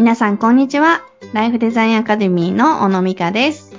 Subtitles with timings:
[0.00, 1.04] 皆さん、こんにちは。
[1.34, 3.76] ライフデザインアカデミーの小野美香です。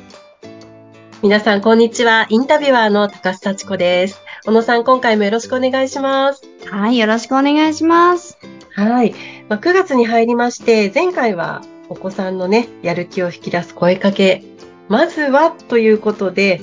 [1.23, 2.27] 皆さん、こんにちは。
[2.29, 4.21] インタビュアーの高須幸子です。
[4.45, 6.43] 小野さん、今回もよろしくお願いします。
[6.69, 8.37] はい、よろしくお願いします。
[8.75, 9.15] はい。
[9.49, 14.43] まあ、9月に入りまして、前回はお子さんのね、やる気を引き出す声かけ。
[14.89, 16.61] まずは、ということで、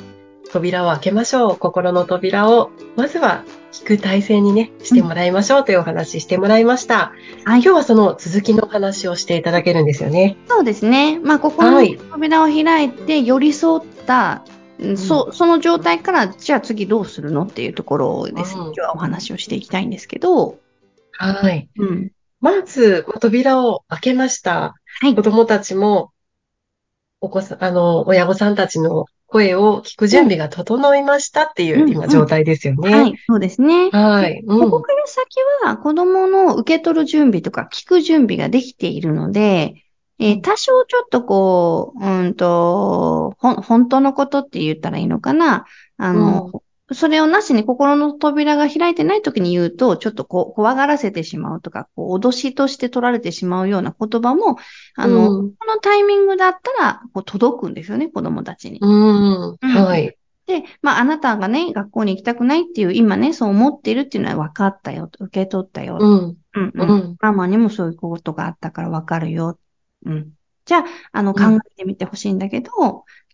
[0.52, 1.56] 扉を開けましょう。
[1.56, 7.12] 心の扉を、まずは聞く体制にね、してもらいましょうというお話ししてもらいました。
[7.44, 10.36] はい今日はその続きのお話をしていただけるんですよね。
[10.48, 11.18] そうですね。
[11.20, 14.44] まあ、心のはい扉を開いて寄り添った、
[14.78, 20.58] うんんそその状態から、じゃあ次どうするのっていうところです、うん今日はお話をしていきたいんですけど、
[21.12, 21.68] はい。
[21.76, 22.12] うん。
[22.40, 24.74] まず、まあ扉を開けました。
[25.00, 25.22] はい子。
[25.22, 26.12] 供たちも、
[27.20, 32.94] お子さん、あの、親御さんたちの声を聞く準備が整いましたっていう、うん今状態ですよね。
[32.94, 33.90] はい、そうですね。
[33.90, 34.42] はい。
[34.44, 34.60] うん。
[34.60, 39.74] ここから先は子供の受け取る準備とか聞く準備ができているので、
[40.18, 45.66] えー多少ちょっとこう、うんと、ほん、本当のことって言ったらいいのかな。
[45.98, 54.56] あの、それをなしに心の扉が開いてない時に言うと、ちょっとこう、怖がらせてしまうとか、こう、脅しとして取られてしまうような言葉も、
[54.94, 58.78] あの、うんこのタイミングだったら、こう、届くんですよね、子供たちに。
[58.80, 59.56] うん。
[59.60, 60.16] はい。
[60.46, 65.98] で、まあ、あなたがね、学校に行きたくないっていう、今ね、そう思っているっていうのは分かったよ、受け取ったよ。
[66.00, 66.36] うん。
[66.54, 69.58] うんうんうんママにもそういうことがあったから分かるよ。
[70.06, 70.30] うん。
[70.64, 72.70] じゃあ、あの、うん考えてみてほしいんだけど、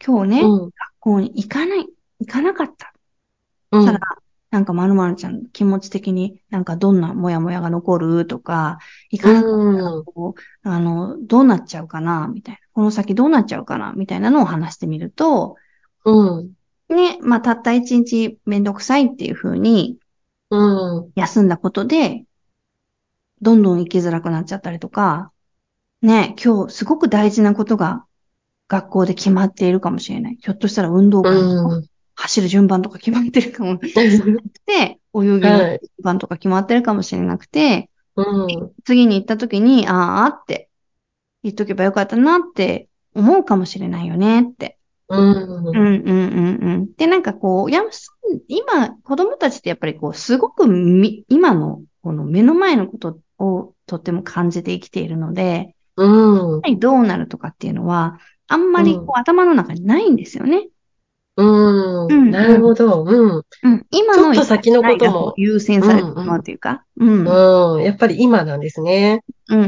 [0.05, 0.65] 今日ね、うん。
[0.65, 1.87] 学校に行かない、
[2.19, 2.94] 行かなかった。
[3.79, 4.01] うんたら、
[4.51, 8.79] なんか、まるまるちゃん、気持ち的になんかどんなモヤモヤが残るとか、
[9.11, 12.61] 行かなかったこう、あの、どうなっちゃうかなみたいな。
[12.73, 15.57] この先どうなっちゃうかなみたいなのを話してみると、
[16.05, 16.53] うん。
[16.89, 19.99] ね、まあ、たった一日めんどくさいっていう風に
[20.51, 21.13] うん。
[21.17, 22.25] 休んだことで、
[23.41, 25.33] どんどん生きづらくなっちゃったりとか、
[26.03, 28.05] ね、今日すごく大事なことが
[28.69, 30.39] 学校で決まっているかもしれない。
[30.41, 31.47] ひょっとしたら運動会とか
[31.77, 31.87] うん。
[32.17, 38.73] 走る順番とか決まってるかもしれなくて、泳ぎの順番とか決まってるかもしれなくて、うん。
[38.85, 40.69] 次に行った時に、あーあって
[41.43, 44.79] 言っとけばよかったなって思うかもしれないよねって。
[45.09, 45.33] うん。
[45.33, 46.95] うんうんうんうん。
[46.95, 48.11] で、なんかこう、やす
[48.49, 56.61] 今、子供たちってやっぱりこう、すごくみ、今の、この目の前のことをとっても感じて生きているので、うん。
[56.61, 60.69] はいどうなるとかっていうのは、あんまりこう、うん頭の中にないんですよね。
[61.37, 62.07] うん。
[62.07, 63.05] うんなるほど。
[63.05, 63.43] うん。
[63.63, 63.87] うん。
[63.91, 66.85] 今のちょっと先のこともが優先されてしまうというか。
[66.97, 67.09] うん。
[67.09, 67.83] うんうん。
[67.83, 69.25] やっぱり今なんですね。
[69.49, 69.65] うんう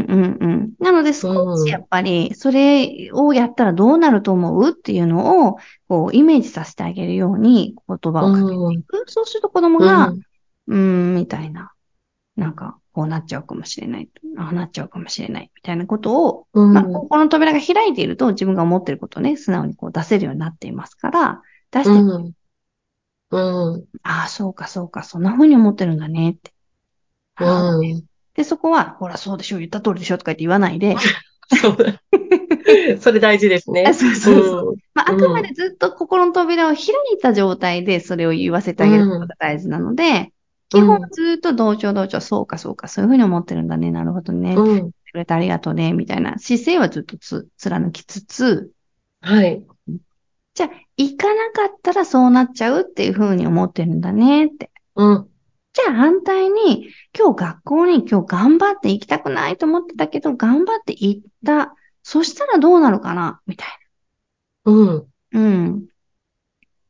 [0.46, 0.72] ん。
[0.78, 5.56] なので少しやっぱり、それをやったらどうなると思うっていうのを、
[5.88, 9.04] こう、イメージさせてあげるように言葉をかけていく。
[9.06, 10.20] そうすると子供が、うん。
[10.68, 10.76] うー
[11.12, 11.72] ん、みたいな。
[12.36, 14.08] なんか、こうなっちゃうかもしれない。
[14.38, 15.50] ああなっちゃうかもしれない。
[15.54, 16.72] みたいなことを、うん。
[16.72, 22.32] まあ、ここの扉が開いていると自分が思っていることをね、素直にこう出せるようになっていますから、出して、うん。
[23.30, 23.88] うん。
[24.02, 26.52] ああ、そうかそうか、そんな風に思ってるんだねって。
[27.40, 28.06] うん。
[28.34, 30.96] で、そこは、ほら、そうでしょ、言った通りでしょとか言って言わないで、
[31.60, 32.02] そうだ。
[33.00, 33.84] それ大事ですね。
[33.86, 34.78] あそうそうそううん。
[34.94, 36.82] まあ、あくまでずっと心の扉を開
[37.14, 40.32] いた状態でそれを言わせてあげることが大事なので、
[40.68, 44.56] 基本ずっと同調同調、そうかそうか、そういうふうに思ってるんだね、なるほどね。
[44.56, 44.90] うん。
[45.12, 48.72] くれてありがとうね、みたいな姿勢はずっとつ貫きつつ、
[49.20, 49.66] はい。
[50.56, 54.70] じゃあ、行かなかったらそうなっちゃうっていうふうに思ってるんだねって。
[54.94, 55.28] うん。
[55.74, 61.74] じゃあ反対に、今日学校に今日頑張って行きたくないと思ってたけど、頑張って行った。
[62.02, 63.68] そしたらどうなるかなみたい
[64.64, 65.06] うん。
[65.32, 65.40] な。
[65.40, 65.86] うん。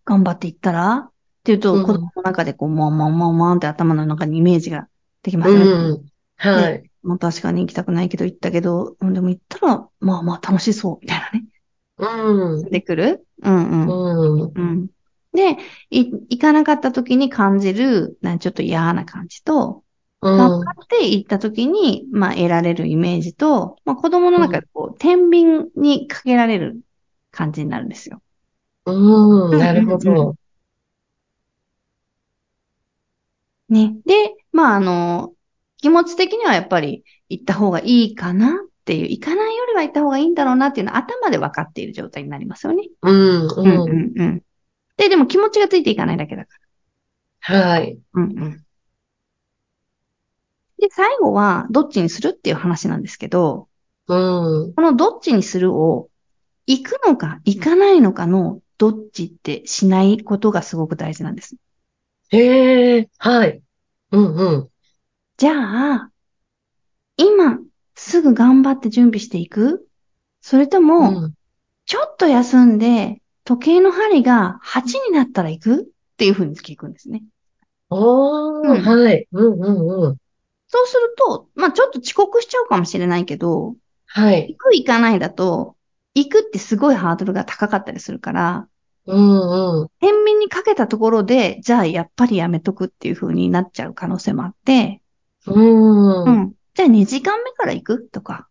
[0.04, 0.96] 頑張って行ったら？
[0.96, 1.10] っ
[1.42, 4.86] ていうと、うん子供の中でこう、もんもんもんもんって頭の中にイメージが
[5.24, 5.64] できますうね。
[5.94, 6.04] ん。
[6.36, 6.88] はい。
[7.02, 11.46] もう確かに行きたくないけど行ったけど、うんでも行ったら、まあまあ楽しそう、みたいなね。
[11.98, 12.62] うん。
[12.64, 13.26] 出てくる？
[13.42, 13.88] うんうん。
[14.42, 14.52] うん。
[14.54, 14.86] うん。
[15.32, 15.58] で、
[15.90, 19.82] い行かなかった時に感じる、なんちょっと嫌な感じと、
[20.20, 20.36] うん。
[20.36, 26.80] 頑張って行った時に、まあ得られるイメージと、まあ子供の中でこう、天秤にかけられる
[27.30, 28.22] 感じになるんですよ。
[28.86, 29.58] うん。
[29.58, 30.36] なるほど。
[33.68, 33.96] ね。
[34.04, 35.34] で、まああの、
[35.78, 38.52] 気持ち的にはやっぱり行った方がいいかなっ
[38.86, 42.84] ていう、行かないよりは行った方がいいんだろうなっていうのは頭で分かっている状態になりますよね。
[43.02, 43.46] うん。
[43.48, 44.12] うんううん。
[44.16, 44.42] んうん。
[44.98, 46.50] で、でも気持ちがついていかないだけだか
[47.40, 47.98] はい。
[48.14, 48.22] ら。
[48.22, 48.66] うんうん。
[50.78, 53.68] で、最後はどっちにするっていう話なんですけど、
[54.08, 54.14] う
[54.68, 54.76] ん。
[54.76, 56.08] このどっちにするを、
[56.66, 61.56] 行くのか行かないのかのどっちってしないことがすごく大事なんです。
[62.30, 63.62] へえ、はい。
[64.12, 64.70] うんうん。
[65.38, 65.52] じゃ
[65.94, 66.10] あ、
[67.16, 67.58] 今、
[67.96, 69.88] すすぐ頑張って準備していく？
[70.40, 71.34] それとうも、ん。
[71.86, 75.82] ちょっと休んで、時計の針が8になったら行く？
[75.82, 77.22] っていうふうに聞くんですね。
[77.90, 79.28] おー、うんはい。
[79.32, 80.16] うんうんうん。
[80.68, 83.76] そうすると、まあちょっと遅刻しちゃうかもしれないけど、
[84.06, 84.48] はい。
[84.48, 85.76] 行く行かないだと、
[86.14, 88.68] 行くってすごいハードルが高かったりするから、
[89.06, 89.88] うんうん。
[90.00, 95.02] 天秤にかけたところで、じゃあやっぱりやめとくっていう風になっちゃう可能性もあって、
[95.46, 96.24] うん。
[96.24, 96.42] うん。
[96.42, 96.55] うん。
[96.76, 98.08] じゃあ2時間目から行く？
[98.12, 98.48] とか、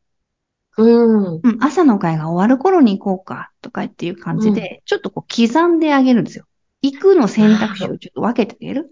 [0.77, 1.39] うん。
[1.41, 6.45] うん、朝の会が終わる頃に行こうかとかっていう感じで、ちょっとこう刻んであげるんですよ。
[6.81, 8.91] 行くの選択肢をちょっと分けてあげる？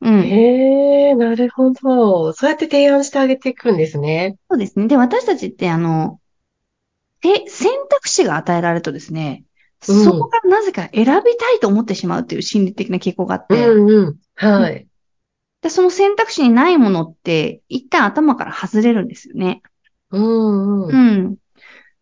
[0.00, 0.20] うん。
[0.22, 2.32] へえ、なるほど。
[2.32, 4.36] そうやって提案してあげていくんですね。
[4.50, 4.86] そうですね。
[4.86, 6.20] で、私たちって、あの、
[7.20, 9.44] て選択肢が与えられるとですね、
[9.88, 11.04] うんそこからなぜか選び
[11.36, 14.16] たいと思ってしまうっていう心理的な傾向があって、うんうん。
[14.34, 14.87] はい。
[15.60, 19.62] でその選択肢にないものって、一旦頭から外れるんですよね。
[20.10, 20.92] うんう。
[20.92, 20.98] うん
[21.30, 21.36] ん。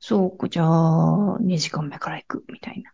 [0.01, 2.93] そうか、じゃあ、2時間目から行く、みたいな。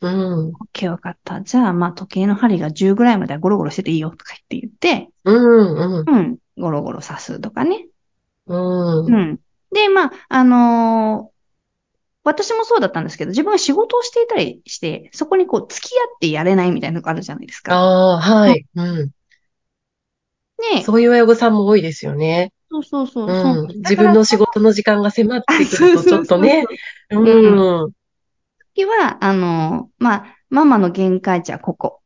[0.00, 0.08] う
[0.52, 0.60] ん。
[0.72, 1.42] OK、わかった。
[1.42, 6.08] じゃあ、まあ、時計の針が10ぐらいまではゴロゴロしてていいよ、とか言って言って、うんうん。
[6.08, 7.88] うん、ゴロゴロ刺すとかね。
[8.46, 9.06] うん。
[9.06, 9.40] うん。
[9.72, 11.36] で、まあ、あのー
[12.24, 17.74] 私もそうだったんですけど、自分が仕事をしていたりして、そこにこう、付き合ってやれないみたいなのがあるじゃないですか。
[17.74, 18.66] ああ、はい。
[18.74, 19.10] うん。
[20.74, 22.52] ねそういう親御さんも多いですよね。
[22.70, 23.26] そうそうそう。
[23.26, 23.64] う。
[23.64, 26.64] ん自分の仕事の時間が迫ってくるとちょっとね。
[27.10, 27.92] そううん。
[28.74, 32.00] 時は、あのーまあ、ママの限界値はここ。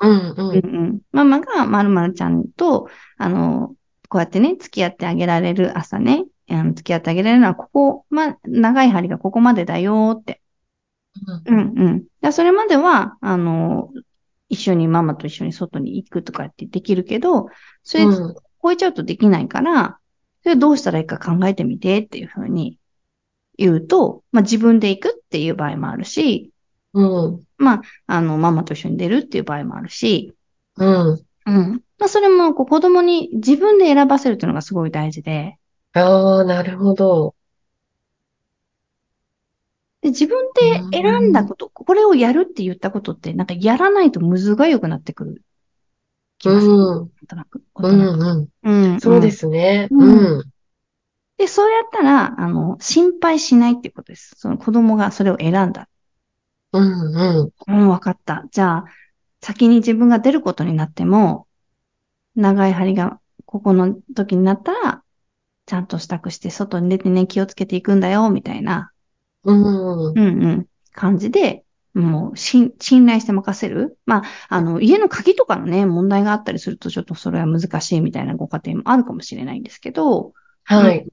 [0.00, 0.48] うんうん。
[0.50, 1.00] うんうん。
[1.12, 3.74] ママがまるまるちゃんと、あの、
[4.08, 10.40] こうやってね、付き合ってあげられる朝ね、あの付き合ってあげられるのは、ここ、ま、長い針がここまでだよって。
[11.46, 12.04] うんうん。
[12.20, 13.90] だそれまでは、あの、
[14.48, 17.48] 一緒にママと一緒に外に行くとかってできるけど、
[17.82, 19.98] それうん超えちゃうとできないから、
[20.42, 22.78] それどうしたらいいか考えてみてっていうふうに
[23.58, 26.52] 言うと、まあ自分で行くっていう場合もあるし、
[26.92, 27.46] うん。
[27.58, 30.34] まあ、あの、ママと一緒に出るっていう場合もあるし、
[30.76, 30.84] う
[31.14, 31.26] ん。
[31.46, 31.82] うん。
[31.98, 35.58] まあ、それもこう子供に自分で選ばせるっていうのがすごい大事で、
[35.92, 37.34] ああ、なるほど。
[40.08, 40.38] で自分
[40.90, 45.42] で選んだこと、これをやるって言ったことって、なんかやらないとむずが良くなってくる
[46.38, 46.72] 気がする。
[46.72, 47.62] うんなんとなく。
[47.76, 48.48] うんうん。
[48.62, 49.00] うん。
[49.00, 49.88] そうですすね。
[49.90, 50.44] うんうん。
[51.36, 54.34] で、そうやったら、あの、心配しないっていうことです。
[54.36, 55.88] その子供がそれを選んだ。
[56.72, 57.50] うんうん。
[57.66, 58.44] うん、わかった。
[58.50, 58.84] じゃあ、
[59.40, 61.46] 先に自分が出ることになっても、
[62.34, 65.02] 長い針がここの時になったら、
[65.66, 68.90] ちゃんと支度して外に出てね、気をつけていくんだよ、みたいな、
[69.52, 70.12] うん。
[70.12, 71.64] うんうん、感じで、
[71.94, 73.98] もう、し信頼して任せる。
[74.06, 80.32] まあ、あの、家の鍵とかのね、問題があったりすると、ちょっとそれは難しいみたいなご家庭もあるかもしれないんですけど、
[80.64, 81.06] はい。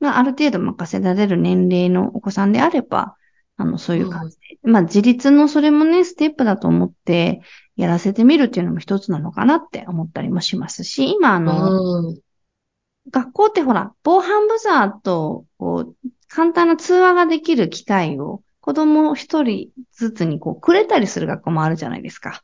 [0.00, 3.16] まあ、ある程度任せられる年齢のお子さんであれば、
[3.56, 4.58] あの、そういう感じで。
[4.62, 7.42] まあ、自立のそれもね、ステップだと思って、
[7.76, 12.20] やらせてみるっていうのも一つなのかなって思ったりもしますし、今、あの、うん。
[13.10, 22.42] 学校ってほら、防犯ブザーと、こう、簡単な通話ができる機会を、子供一人ずつにこう、くれたりする学校もあるじゃないですか。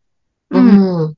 [0.50, 1.16] うん。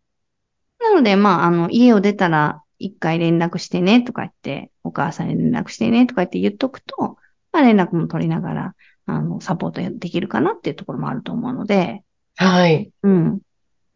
[0.80, 7.18] なので、まあ、あの、家を出たら、一回連絡してね、とか言って、お母さんに連絡してね、とか言って言っとくと、
[7.52, 8.74] まあ、連絡も取りながら、
[9.04, 12.02] あの、サポートできるかなっていうところもあると思うので、
[12.36, 12.90] はい。
[13.02, 13.40] うん。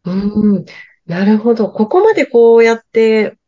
[0.04, 0.64] うん。
[1.06, 1.70] なるほど。
[1.70, 3.38] ここまでこうやって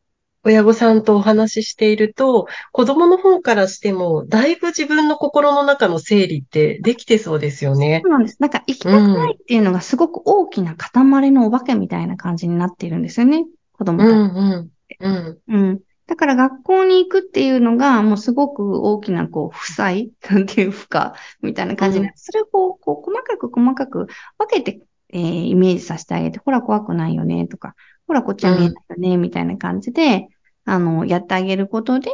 [0.48, 8.08] 親御さんとお話ししていると、子供の方からしても、だいぶ自分の心の中の整理ってできてそうですよねそ。
[8.08, 8.36] うなんです。
[8.40, 13.44] なんか、行きたくないっていうのがすごく大きな塊のお化けみたいな感じになっているんですよね。
[13.72, 14.10] 子供たち。
[14.10, 14.70] うんうん。
[15.00, 15.38] うん。
[15.48, 15.80] うん。
[16.06, 21.12] だから学校に行くっていうのが、もうすごく大きな、こう、負債 なんていう負荷
[21.42, 24.06] みたいな感じになって、それをこう、こう、細かく細かく
[24.38, 27.74] 分けて、えーイメージさせてあげて、ほら、怖くないよね、とか、
[28.06, 30.28] ほら、こっちは見えないよね、みたいな感じで、
[30.68, 32.10] あの、やってあげることで、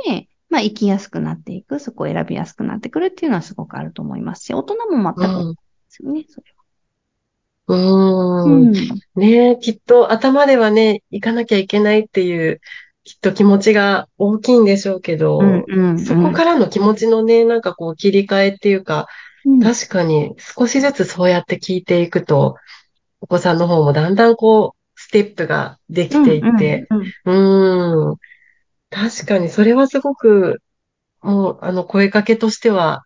[0.49, 6.47] まあ、生きやすくなっていく、そこを選びやすくなってくるっていうのはすごくあると思いますし、大人も全く同じですよね、それ
[7.67, 8.47] うは。
[8.47, 8.73] ん。
[9.17, 12.61] ねえ、きっと頭ではね、行かなきゃいけないっていう、
[13.03, 19.09] きっと気持ちが大きいんでしょうけど、うんうんうんそこからの気持ちのね、なんかこう切り替えっていうか、
[19.45, 22.57] うん確かに少しずつそうやって聞いていくと、
[23.21, 28.17] お子さんの方もだんだんこう、ステップができていって、うんうんうん。
[28.95, 30.63] 確かにそれはすごく、
[31.23, 33.05] もう、あの、声かけとしては、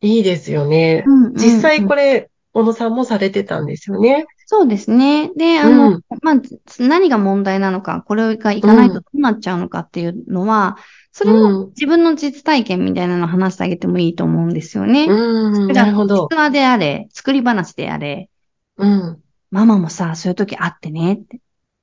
[0.00, 1.04] いいですよね。
[1.06, 4.26] うんうん実際これ、小野さんもされてたんですよね。
[4.46, 5.30] そうですね。
[5.36, 6.02] で、あうの、ん。
[6.22, 6.34] まあ、
[6.80, 10.78] 何が問題なのか、これがいかないとどうなっちゃうのかっていうのは、
[11.12, 11.70] それもうん。
[11.70, 15.06] 自分の実体験みたいなのを話してあげてもいいと思うんですよね。
[15.08, 15.72] うん。
[15.72, 16.36] なるほど実。
[16.36, 18.30] 話であれ、作り話であれ、
[18.76, 19.22] うん。
[19.50, 21.40] ママもさ、そういう時あってねって。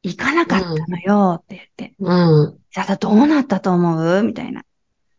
[0.07, 1.95] 行かなかったのよって言って。
[1.99, 2.13] う
[2.47, 2.57] ん。
[2.71, 4.23] じゃあどうなったと思う？
[4.23, 4.61] みたいな。
[4.61, 4.65] うん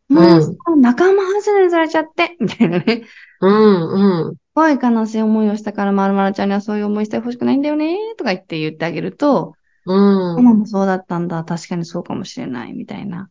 [0.09, 3.03] もうさ、仲間外れされちゃって、みたいなね。
[3.41, 4.27] うん。
[4.27, 4.35] うん。
[4.35, 10.37] すごい悲しい思いをしたから、まるまるちゃんにはそういう思いしてほしくないんだよね、とか言って言ってあげると、うん。
[10.37, 13.31] ママもそうだったんだ、確かにそうかもしれない、みたいな。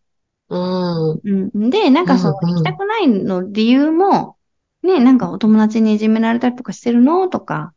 [0.50, 1.22] うん。
[1.24, 1.70] うん。
[1.70, 4.36] で、なんかその、う行きたくないの理由も、
[4.84, 7.30] ね、なんかお友達にいじめられたりとかしてるの？
[7.30, 7.74] とか、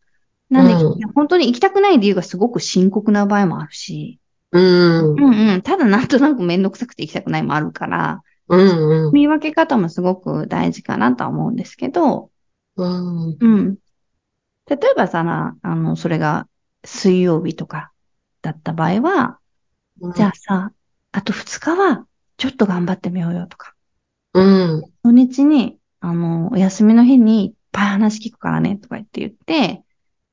[0.50, 4.20] なんで、うん本当に行きたくない理由がすごく深刻な場合もあるし、
[4.52, 5.14] うん。
[5.14, 5.62] うんうん。
[5.62, 9.12] ただなんとなくめんどくさくて行きたくないもあるから、うん。
[9.12, 12.30] 見分け方もすごく大事かなとは思うんですけど、
[12.76, 13.38] うん。
[13.40, 13.76] うん。
[14.66, 16.48] 例えばさ、なあの、それが
[16.84, 17.92] 水曜日とか
[18.42, 19.40] だった場合は、
[20.14, 20.72] じゃあさ、
[21.12, 23.74] あと2日はちょっと頑張ってみようよとか、
[24.32, 24.40] う
[24.78, 24.92] ん。
[25.02, 29.84] 土日に、あの、お休みの日にいっぱい話聞くからねとか言って言って、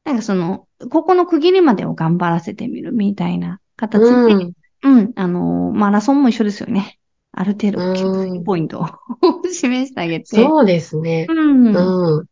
[0.05, 4.53] なんかその、ここの区切りまでを頑張らせてみるみたいな形で、うん。
[4.83, 6.99] うん、あの、マラソンも一緒ですよね。
[7.31, 8.87] ある程度、うんポイントを
[9.51, 10.25] 示してあげて。
[10.27, 11.25] そうですね。
[11.27, 11.75] うん。
[11.75, 12.25] うん。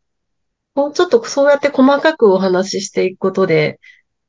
[0.75, 3.80] もうちょっとそうやって細かくお話ししていくことで、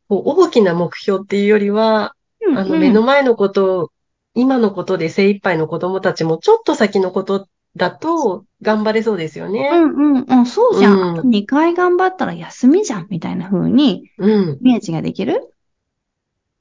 [0.08, 2.14] こう大きな目標っていうよりは、
[2.46, 3.92] うんあの、目の前のこと、
[4.34, 9.68] 今のことで精一杯の子供たちもちょっと先のことだと頑張れそうですようね。
[9.68, 10.92] んうんうん、そうじゃん。
[10.92, 14.58] うんあと2回頑張ったら休みじゃん、みたいな風にうん。
[14.60, 15.50] イメージができる？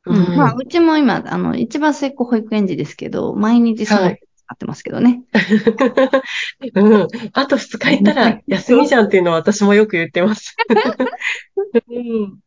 [0.06, 0.36] うん。
[0.36, 5.24] まあ、うちも今、あの、一番末っ子保育園児ですけど、毎日そのはい使ってますけどね。
[6.76, 7.08] うん。
[7.34, 10.56] あと2日行ったら休みじゃんっていうのは私もよく言ってます。
[11.90, 12.40] うん。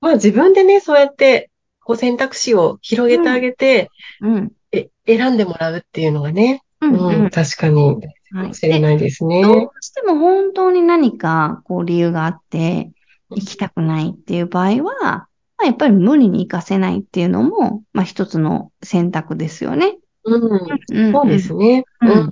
[0.00, 1.50] まあ自分でね、そうやって
[1.80, 3.90] こう選択肢を広げてあげて、
[4.20, 4.52] うん。
[4.72, 7.30] え選んでもらうっていうのがね、ううん。
[7.30, 8.00] 確かに。
[8.32, 8.48] かはい。
[8.48, 9.42] もしれないですね。
[9.42, 12.90] どうしても本当に何かこう理由があって
[13.30, 15.28] 行きたくないっていう場合は、ま
[15.62, 19.98] あ、やっぱり無理に行かせないっていうのも、まあ一つの選択ですよね。
[20.24, 21.84] うん、うんそうですね。
[22.00, 22.10] うん。
[22.10, 22.30] うん、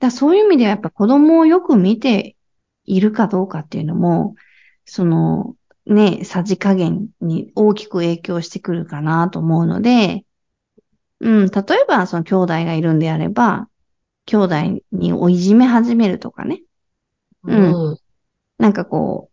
[0.00, 2.36] だそういう意味ではやっぱ子供をよく見て
[2.84, 4.34] いるかどうかっていうのも、
[4.84, 5.54] その
[5.86, 10.24] ね、さじ加減に大きく影響してくるかなと思うので、
[11.20, 13.68] うん、例えばその兄弟がいるんであれば、
[14.26, 14.56] 兄弟
[14.92, 16.62] においじめ始めるとかね。
[17.44, 17.98] うん、
[18.58, 19.30] なんかこ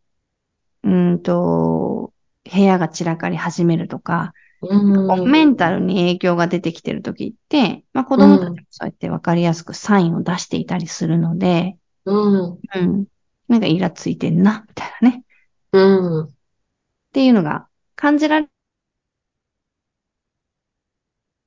[0.84, 2.14] う、うーんと、
[2.50, 13.06] 部屋が散らかり始めるとか、うん、メンタルに影響が出てきてるときって、まあ子供たちもそうやってわかりやすくサインを出していたりするので、うん、うん。
[13.48, 15.24] なんかイラついてんな、みたいなね。
[15.74, 16.30] うん、っ
[17.14, 18.48] ていうのが感じられ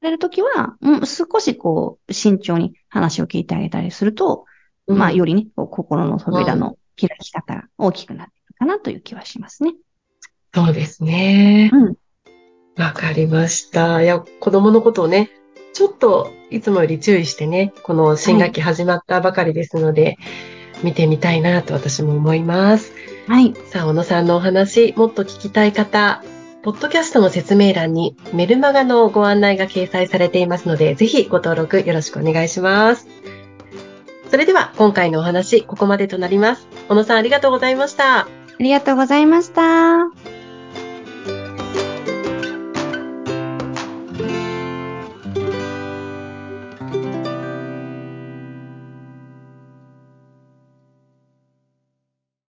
[0.08, 4.44] るときは、うん、少しこう、慎重に話を聞いてあげたりすると、
[4.86, 9.74] まあ、よりね、心の扉の開き方が大きくなっていくかなという気はしますね。
[10.54, 11.70] そうですね。
[11.72, 11.94] うん。
[12.76, 14.02] わかりました。
[14.02, 15.30] いや、子供のことをね、
[15.72, 20.16] ちょっといつもより注意してね、この新学期始まったばかりですので、
[20.82, 22.92] 見てみたいなと私も思います。
[23.28, 23.54] はい。
[23.66, 26.22] さあ、小野さんのお話、もっと聞きたい方、
[26.62, 33.08] ポッドキャストの説明欄にメルマガのご案内が掲載されていますので、ぜひご登録よろしくお願いします。
[34.30, 36.68] それでは今回のお話、ここまでとなります。
[36.88, 38.20] 小野さんありがとうございました。
[38.20, 40.39] ありがとうございました。